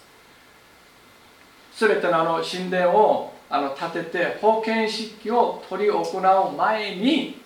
[1.81, 7.41] すべてのあの神殿をあの建てて封建式を執り行う前に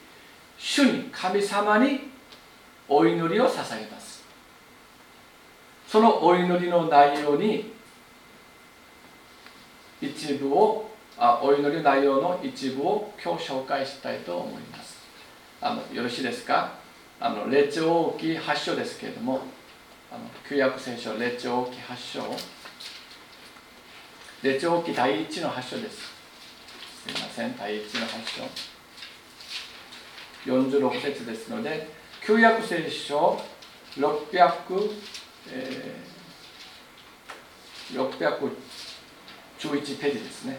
[0.58, 2.10] 主に神様に
[2.90, 4.26] お祈りを捧げます。
[5.88, 7.72] そのお祈りの内容に
[10.02, 14.98] 一部をあお祈り内容の一部を今日紹介したいと思います。
[15.62, 16.72] あのよろしいですか？
[17.22, 19.40] あの列王記8章ですけれども
[20.12, 22.55] あの旧約聖書列王記8章
[24.44, 25.98] 列王記第1の8章です。
[27.08, 28.22] すいません第1の8
[30.46, 31.88] 章46節ですので
[32.26, 33.40] 旧約聖書
[33.98, 34.92] 600
[35.48, 38.52] えー、611
[40.00, 40.58] ページですね。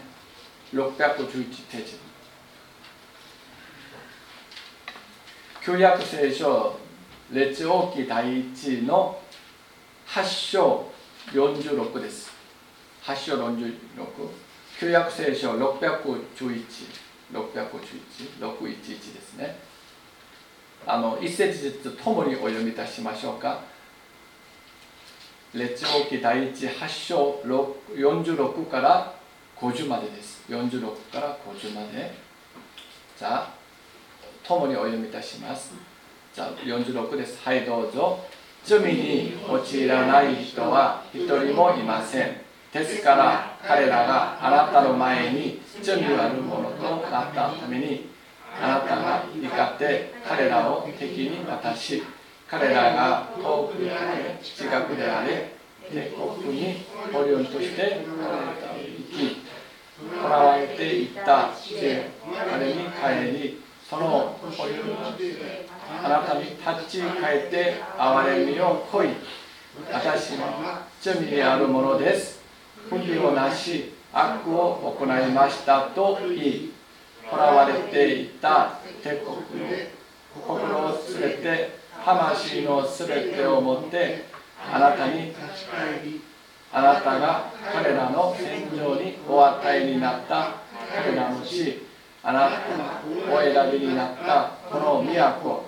[0.73, 1.27] 611
[1.69, 1.97] ページ。
[5.65, 6.79] 旧約聖書
[7.31, 9.19] 列王記第1の
[10.07, 10.89] 8章
[11.33, 12.36] 46です。
[13.07, 13.71] 8章46
[14.81, 16.11] 旧約聖書611
[17.31, 19.57] 611ですね。
[20.85, 23.61] あの一節ずつともにお読みいたしましょうか。
[25.53, 27.41] 列王記第一8章
[27.95, 29.13] 46から
[29.55, 30.43] 50までです。
[30.49, 32.13] 46から50まで。
[33.17, 33.53] じゃあ
[34.45, 35.71] 共にお読みいたします。
[36.35, 37.41] じゃあ46です。
[37.41, 38.19] はいどうぞ。
[38.65, 42.46] 罪に陥らない人は一人もいません。
[42.77, 48.09] ですから彼らがあなたの前に罪あるものとなったために
[48.61, 52.03] あなたが怒って彼らを敵に渡し
[52.47, 55.53] 彼らが遠くであれ近くであれ
[55.89, 56.13] 帝
[56.43, 58.05] 国に捕虜として
[59.11, 59.41] 生き
[59.99, 61.49] 囚われていった
[61.81, 62.11] で
[62.49, 62.73] 彼に
[63.33, 64.83] 帰りその捕虜
[66.03, 69.07] あなたに立ち返って憐れみをこい
[69.91, 72.36] 私は罪であるものです。
[72.89, 76.71] 不義をなし悪を行いましたと言い
[77.29, 79.97] 囚われていた帝国の
[80.33, 84.25] 心を連れて魂のすべてをもって
[84.71, 85.33] あなたに
[86.71, 90.55] あなたが彼らの戦場にお与えになった
[90.95, 91.81] 彼らの死
[92.23, 95.65] あなたがお選びになったこの都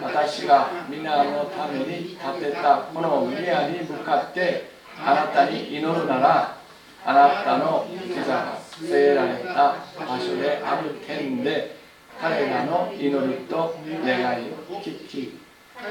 [0.00, 4.71] 私が皆のために建てたこの宮に向かって
[5.04, 6.56] あなたに祈るなら
[7.04, 11.76] あなたの膝が据えられた場所である点で
[12.20, 13.74] 彼らの祈りと
[14.04, 15.38] 願いを聞き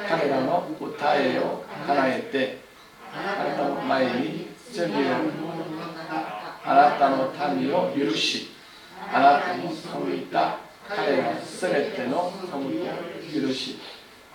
[0.08, 2.60] 彼らの歌えを叶えて
[3.14, 4.92] あなたの前に罪を
[6.64, 8.48] あなたの民を許し
[9.12, 13.78] あなたに背いた彼らすべての背きを許し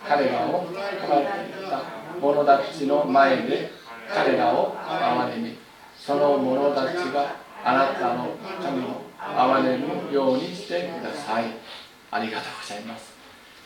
[0.07, 1.81] 彼らを困っていた
[2.21, 3.71] 者たちの前で
[4.13, 5.57] 彼らを憐れみ
[5.97, 8.29] その者たちがあなたの
[8.61, 11.45] 神を憐れむようにしてください。
[12.09, 13.13] ありがとうございます。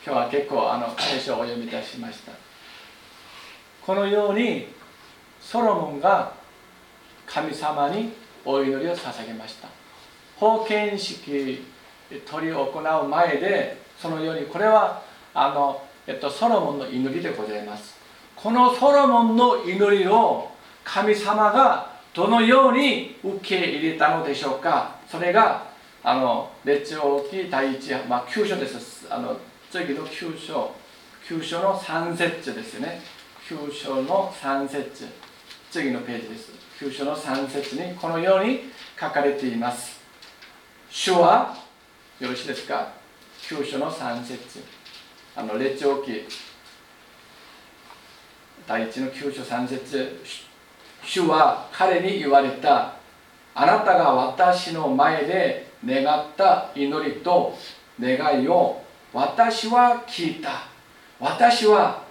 [0.04, 2.32] 今日は結構あの聖書をお読みいたしました。
[3.86, 4.68] このように
[5.40, 6.34] ソロモンが
[7.28, 8.14] 神様に
[8.44, 9.68] お祈りを捧げました。
[10.40, 11.64] 封建式
[12.26, 18.01] 取り行う前でそのようにこれはあの、えっと、ソロモンの祈りでございます。
[18.42, 20.50] このソロモンの祈りを
[20.84, 24.96] 神様がどのように受け入れたのでしょうか？
[25.08, 25.68] それが
[26.04, 29.06] あの列王記第一、まあ、9章です。
[29.12, 29.38] あの
[29.70, 30.72] 次の9章。
[31.28, 33.02] 9章の3節ですね。
[33.48, 35.06] 9章の3節。
[35.70, 36.52] 次のページです。
[36.80, 40.00] 9章の3節にこのように書かれています。
[40.90, 41.56] 主は
[42.20, 42.92] よろしいですか
[43.44, 44.64] ？9章の3節。
[45.36, 46.28] あの列王記
[48.68, 50.22] 第1の9章3節
[51.04, 52.94] 主は彼に言われた
[53.54, 57.58] あなたが私の前で願った祈りと
[58.00, 58.82] 願いを
[59.14, 60.64] 私は聞いた。
[61.20, 62.04] 私は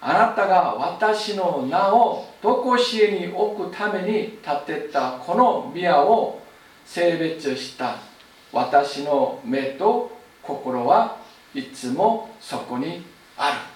[0.00, 6.40] あなたが私の名を常しえに置くために建てたこの宮を
[6.84, 7.96] 性別した。
[8.52, 10.10] 私の目と
[10.42, 11.18] 心は
[11.54, 13.04] いつもそこに
[13.36, 13.75] ある。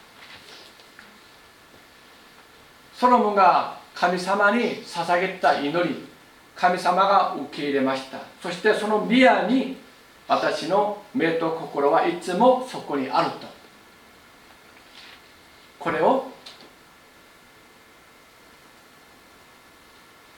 [3.00, 6.04] ソロモンが神様に捧げた祈り
[6.54, 8.18] 神様が受け入れました。
[8.42, 9.78] そしてその宮に
[10.28, 13.46] 私の目と心はいつもそこにあると。
[15.78, 16.26] これを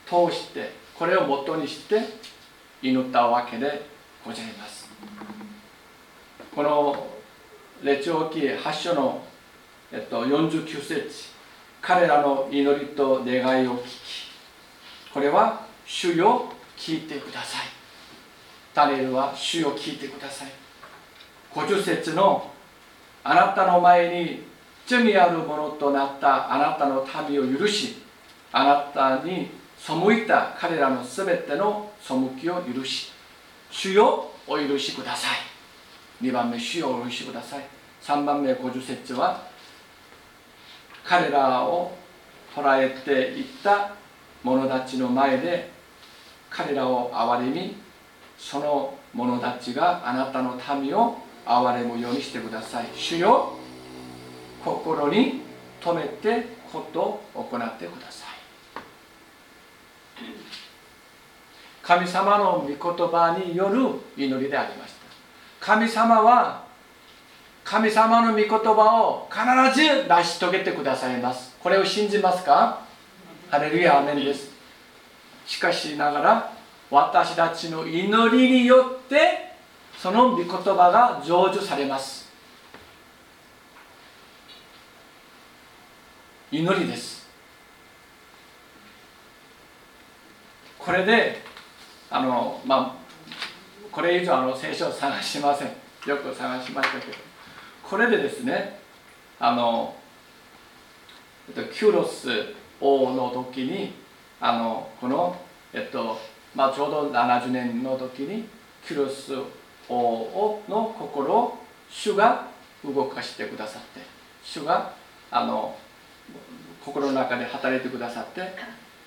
[0.06, 2.00] 通してこれをもとにして
[2.80, 3.86] 祈ったわけで
[4.24, 4.88] ございます。
[6.54, 7.08] この
[7.82, 9.20] 列王記8章の、
[9.90, 11.31] えっと、49節
[11.82, 14.32] 彼らの祈りと願いを聞き
[15.12, 17.66] これは主よ聞いてください。
[18.74, 20.48] ダニエルは主よ聞いてください。
[21.52, 22.50] 50節の
[23.22, 24.44] あなたの前に
[24.86, 27.96] 罪あるものとなったあなたの民を許し
[28.52, 28.76] あな
[29.20, 33.12] たに背いた彼らのすべての背きを許し。
[33.70, 35.28] 主よお許しくださ
[36.20, 36.24] い。
[36.24, 37.64] 2番目主よお許しください。
[38.02, 39.51] 3番目50節は
[41.04, 41.96] 彼らを
[42.54, 43.94] 捕らえていった
[44.42, 45.70] 者たちの前で
[46.50, 47.76] 彼らを憐れみ
[48.38, 52.86] その者たちがあなたの民を憐れむようにしてください。
[52.94, 53.54] 主よ
[54.64, 55.42] 心に
[55.80, 57.00] 留めてこと
[57.34, 58.28] を行ってください。
[61.82, 65.02] 神様の御言葉による祈りでありました。
[65.58, 66.64] 神様は
[67.64, 71.56] 神様の御言葉を必ず成し遂げてくださいます。
[71.60, 72.80] これを信じますか？
[73.50, 74.50] ハレルヤアメンです。
[75.46, 76.52] しかしながら
[76.90, 79.52] 私たちの祈りによって
[79.96, 82.30] その御言葉が成就されます。
[86.50, 87.26] 祈りです。
[90.78, 91.40] これで
[92.10, 93.02] あのまあ
[93.90, 95.68] これ以上あの聖書を探しません。
[96.06, 97.31] よく探しましたけど。
[97.92, 98.78] これでですね
[99.38, 99.94] あの
[101.74, 102.26] キュロス
[102.80, 103.92] 王の時に
[104.40, 105.36] あのこの
[105.74, 106.18] えっと
[106.54, 108.48] まあちょうど70年の時に
[108.88, 109.34] キュロス
[109.90, 111.58] 王の心を
[111.90, 112.46] 主が
[112.82, 114.00] 動かしてくださって
[114.42, 114.94] 主が
[115.30, 115.76] あの
[116.82, 118.40] 心の中で働いてくださって、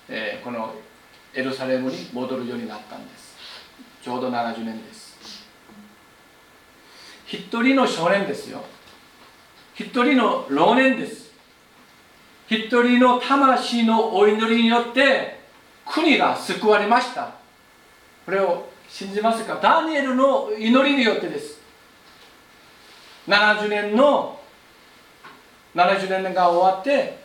[0.08, 0.72] えー、この
[1.34, 3.36] エルサレムに戻るようになったんです。
[4.00, 5.44] ちょうど70年です。
[7.26, 8.62] 一人の少年ですよ。
[9.78, 11.30] 一人の老年です。
[12.48, 15.38] 一人の魂のお祈りによって
[15.84, 17.34] 国が救われました。
[18.24, 19.60] これを信じますか？
[19.62, 21.60] ダニエルの祈りによってです。
[23.28, 24.40] 70年の
[25.74, 27.18] 70年が終わって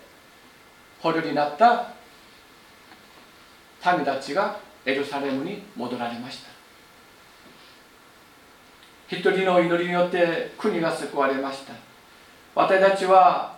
[1.00, 1.94] 捕虜になった
[3.96, 6.50] 民たちがエルサレムに戻られました。
[9.16, 11.74] 一人の祈りによって国が救われました。
[12.56, 13.58] 私たちは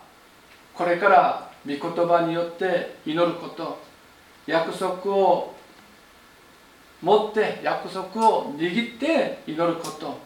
[0.74, 3.80] これから御言葉によって祈ること
[4.46, 5.54] 約束を
[7.02, 10.18] 持って約束を握って祈ること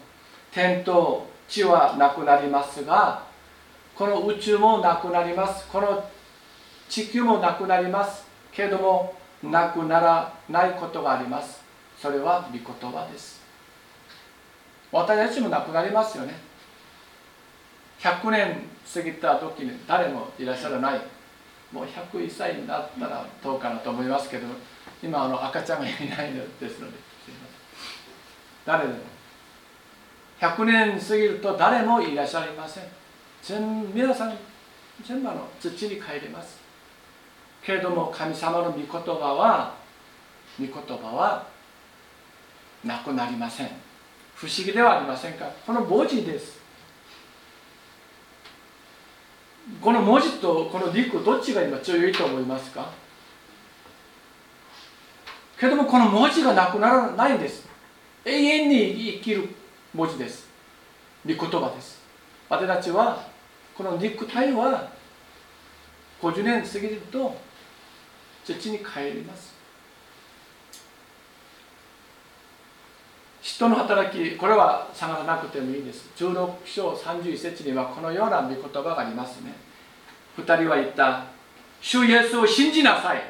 [0.52, 3.28] 天と地はなくなりますが
[3.98, 5.66] この宇宙もなくなります。
[5.66, 6.08] この
[6.88, 8.24] 地球もなくなります。
[8.52, 9.12] けれども
[9.42, 11.60] なくならないことがあります。
[12.00, 13.40] それは御言葉です。
[14.92, 16.47] 私たちも亡くなりますよね。
[17.98, 21.00] 100年過ぎた時に誰もいらっしゃらない。
[21.72, 24.46] もう101歳になったらどうかなと思いますけど
[25.02, 26.96] 今あの赤ちゃんがいないのですので
[28.64, 29.00] 誰でも。
[30.40, 32.84] 100年過ぎると誰もいらっしゃいません。
[33.42, 34.36] 全皆さん
[35.04, 36.58] 全部の土に帰ります。
[37.62, 39.74] けれども神様の御言葉は
[40.58, 41.46] 御言葉は
[42.84, 43.68] なくなりません。
[44.34, 45.50] 不思議ではありませんか？
[45.66, 46.57] この文字です。
[49.80, 52.90] この文字とこの陸どっちが今強いと思いますか？
[55.58, 57.66] けどもこの文字がなくならないんです。
[58.24, 59.48] 永遠に生きる
[59.94, 60.48] 文字です。
[61.24, 62.00] 御言葉です。
[62.48, 63.26] 私たちは
[63.76, 64.90] この肉体は
[66.20, 67.36] 50年過ぎると
[68.44, 69.56] 土に帰ります。
[73.40, 76.08] 人の働きこれは探らなくてもいいんです。
[76.16, 79.67] 16章31節にはこのような御言葉がありますね。
[80.38, 81.24] 2人は言った。
[81.80, 83.22] 主イエスを信じなさい。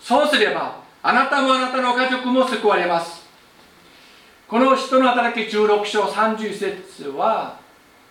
[0.00, 3.26] そうすればあなたもあなたの家族も救われます。
[4.46, 7.58] この人の働き16章31節は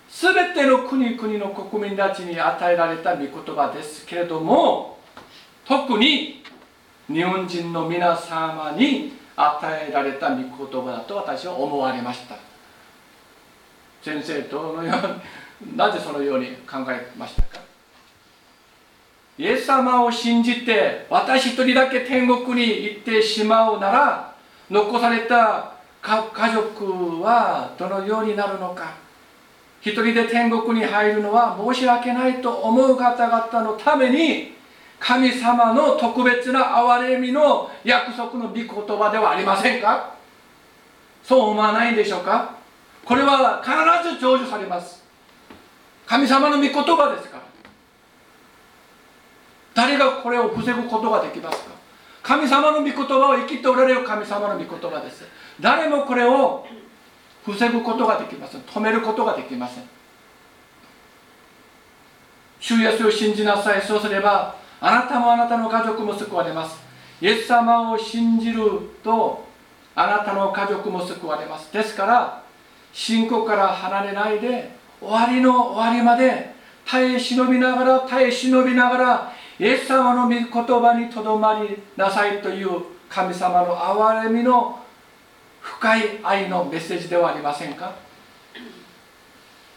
[0.09, 4.99] 全ての国々の国民たちに与えられた御言葉ですけれども
[5.65, 6.43] 特に
[7.07, 10.47] 日本人の皆様に与えられた御言
[10.83, 12.35] 葉だと私は思われました。
[14.03, 14.93] 先生どのよ
[15.61, 17.66] うになぜそのように考えましたか？
[19.37, 24.35] イエス様を信じて私一人だけ天国に行ってしまうなら
[24.69, 28.95] 残された家族はどのようになるのか。
[29.81, 34.55] 一人で天国に入るのは申し訳ないと思う方々のために
[34.99, 40.15] 神様の特別な憐れみの約束の御言葉ではありませんか？
[41.23, 42.55] そう思わないんでしょうか？
[43.05, 43.71] これは必
[44.15, 45.03] ず成就されます。
[46.07, 47.36] 神様の御言葉ですか
[49.77, 51.69] 誰がこれを防ぐことができますか？
[52.23, 55.23] 神様の御言葉を生きておられる神様の御言葉です。
[55.61, 56.65] 誰もこれを
[57.45, 58.61] 防ぐことができません。
[58.61, 59.83] 止めることができません。
[62.59, 63.81] 主イエスを信じなさい。
[63.83, 66.75] そうすればあなたもあなたの家族も救われます。
[67.21, 68.63] イエス様を信じる
[69.03, 69.45] と
[69.93, 71.71] あなたの家族も救われます。
[71.71, 72.43] ですから
[72.93, 82.69] 信仰から離れないで終わりの終わりまで耐え忍びながら耐え忍びながらイエス様の御言葉にとどまりなさいという
[83.09, 84.79] 神様の憐れみの
[85.61, 87.93] 深い愛のメッセージではありませんか？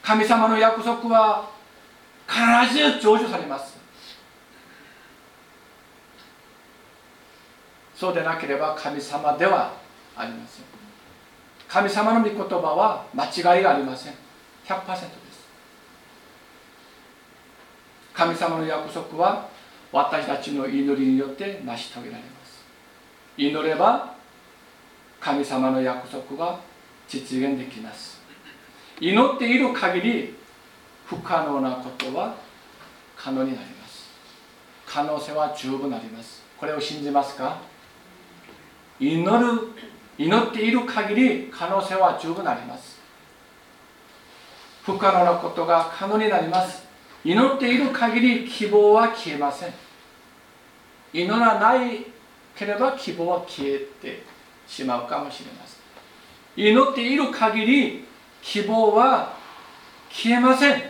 [0.03, 1.51] 神様の約束は
[2.29, 3.79] 必ず成就されます。
[7.95, 9.75] そうでなければ神様では
[10.17, 10.65] ありません。
[11.69, 14.15] 神様の御言葉は間違いがありません。
[14.67, 15.11] 100%です。
[18.15, 19.50] 神様の約束は
[19.93, 22.65] 私たちの祈りによって成し遂げられます。
[23.37, 24.15] 祈れば
[25.21, 26.61] 神様の約束が
[27.09, 28.21] 実現できます。
[29.01, 30.35] 祈っている限り
[31.07, 32.37] 不可能なことは
[33.17, 34.11] 可能になります。
[34.87, 36.43] 可能性は十分あります。
[36.59, 37.59] これを信じますか？
[39.01, 39.69] 祈る
[40.19, 43.01] 祈っている限り可能性は十分あります。
[44.85, 46.90] 不可能なことが可能になります。
[47.25, 49.73] 祈っている限り希望は消えません。
[51.13, 52.07] 祈らない
[52.57, 54.23] ければ希望は消えて
[54.67, 55.81] しまうかもしれません。
[56.69, 58.05] 祈っている限り
[58.43, 59.35] 希望は
[60.11, 60.83] 消えません。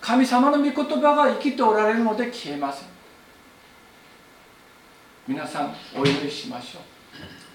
[0.00, 2.88] 神様の御言葉が生きておられるので消えません。
[5.28, 6.82] 皆さんお祈りしましょう。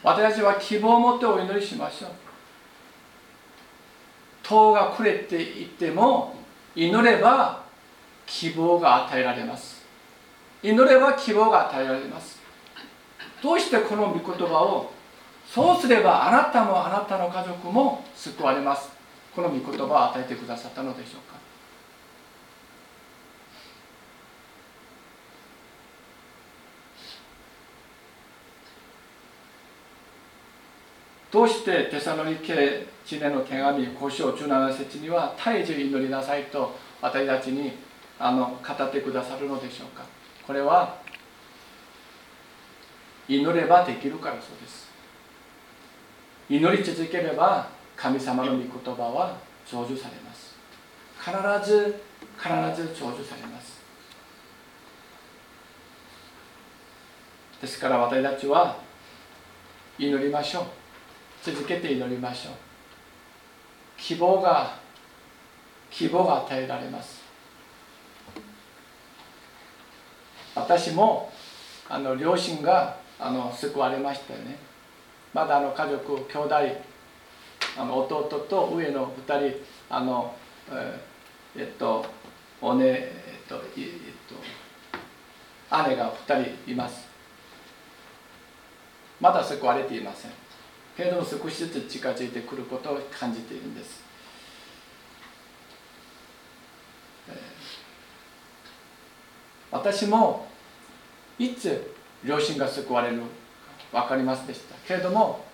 [0.03, 2.11] 私たちは希望を持ってお祈りしましょう。
[4.41, 6.35] 塔が暮れていっても
[6.78, 7.63] 祈れば
[8.28, 9.84] 希望が与えられます。
[10.61, 12.39] 祈れば希望が与えられます。
[13.41, 14.91] どうしてこの御言葉を？
[15.47, 18.91] そうすればあなたもあなたの家族も救われます。
[19.36, 21.38] この御言葉を与えてくださったのでしょうか？
[31.32, 37.73] どうしてテサロニケ地ネの手紙5章17節には絶えず祈りなさいと私たちに
[38.17, 40.03] あの語ってくださるのでしょうか。
[40.45, 40.97] これは
[43.28, 44.88] 祈ればできるからそうです。
[46.49, 47.67] 祈り続ければ
[47.97, 50.55] 神様の御言葉は成就されます。
[51.19, 52.01] 必ず
[52.38, 52.49] 必
[52.82, 53.82] ず成就されます。
[57.59, 58.78] ですから私たちは
[59.99, 60.86] 祈りましょう。
[61.47, 62.53] 続けて祈りましょう。
[63.97, 64.77] 希望が
[65.89, 67.21] 希望が与えられます。
[70.53, 71.31] 私も
[71.87, 74.57] あの両親があの救われましたよね。
[75.33, 76.55] まだあの家族兄弟
[77.77, 79.57] あの弟と上の2人
[79.89, 80.35] あの
[81.55, 82.05] えっと
[82.61, 83.93] おねえっとえっ
[85.71, 87.07] と姉が2人います。
[89.21, 90.46] まだ救われていません。
[90.97, 94.01] けれども少しずつ近づいてくることを感じているんです、
[99.69, 100.47] 私も
[101.37, 101.93] いつ
[102.23, 103.21] 両親が救われる
[103.91, 104.75] 分かりますでした。
[104.87, 105.45] けれども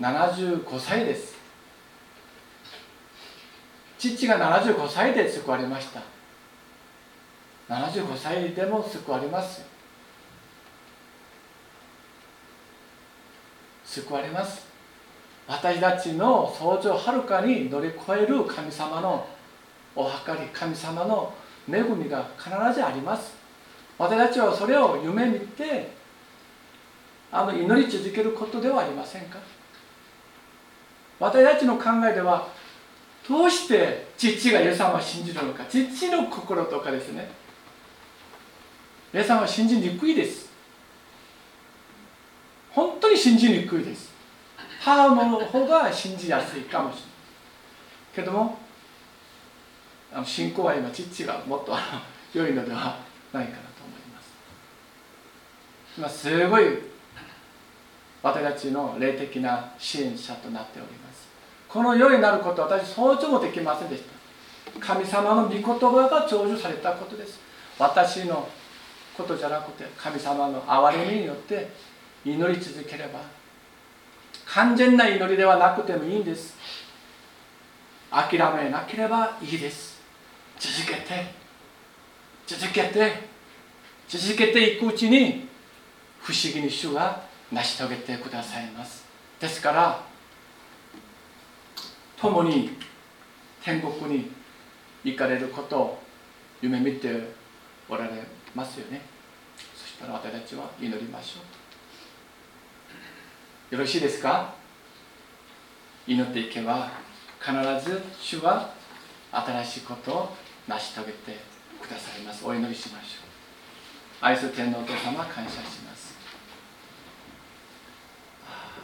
[0.00, 1.38] 75歳です。
[3.96, 6.02] 父が75歳で救われました。
[7.68, 9.62] 75歳でも救われます
[13.84, 14.69] 救われます。
[15.50, 19.26] 私たちの想像をはるかに乗り越える神様の
[19.96, 21.34] お計り神様の
[21.68, 23.34] 恵みが必ずあります。
[23.98, 25.90] 私たちはそれを夢見て
[27.32, 29.40] あの祈り続けることではありませんか？
[31.18, 32.46] 私たちの考えでは
[33.28, 37.28] どうして父がイエス様を信じるのか父の心とかですね。
[39.12, 40.48] イエス様は信じにくいです。
[42.70, 44.19] 本当に信じにくいです。
[44.80, 47.10] 母の方が信じやすいかもしれない。
[48.16, 48.58] けども
[50.12, 51.78] あの信仰は今父がもっとあ
[52.34, 52.98] の良いのでは
[53.32, 54.32] ないかなと思います。
[55.96, 56.64] 今すごい
[58.22, 61.28] 私たちの霊的な支援者となっております。
[61.68, 64.80] この世になること私想像もできませんでした。
[64.80, 67.38] 神様の御言葉が成就されたことです。
[67.78, 68.48] 私の
[69.16, 71.70] ことじゃなくて神様の憐れみによって
[72.24, 73.20] 祈り続ければ
[74.52, 76.56] 完全な祈りではなくてもいいんです。
[78.10, 80.00] 諦めなければいいです。
[80.58, 81.32] 続けて。
[82.46, 83.30] 続けて。
[84.08, 85.48] 続けていくうちに
[86.20, 87.22] 不思議に主が
[87.52, 89.04] 成し遂げてくださいます。
[89.38, 90.04] ですから
[92.20, 92.76] 共に
[93.62, 94.32] 天国に
[95.04, 96.02] 行かれることを
[96.60, 97.08] 夢見て
[97.88, 98.10] おられ
[98.52, 99.00] ますよね。
[99.76, 101.59] そしたら私たちは祈りましょう
[103.70, 104.52] よろしいですか？
[106.04, 106.90] 祈っていけば
[107.38, 107.52] 必
[107.88, 108.74] ず主は
[109.30, 110.28] 新しいことを
[110.66, 111.38] 成し遂げて
[111.80, 112.44] くださいます。
[112.44, 113.18] お祈りしましょ
[114.22, 114.24] う。
[114.26, 116.16] 愛する天皇お父様感謝します。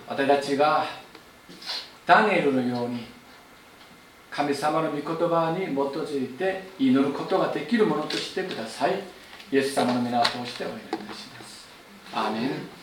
[0.06, 0.84] 私たちが
[2.06, 3.06] ダニエルのように
[4.30, 9.02] 神様の御言葉に基づいて祈ることができるものとしてください。
[9.50, 11.66] イエス様の皆を通してお祈りいたします。
[12.14, 12.75] アーメン。